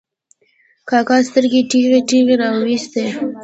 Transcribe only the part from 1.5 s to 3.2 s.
ټېغې ټېغې را وایستې.